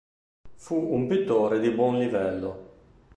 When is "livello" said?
1.99-2.73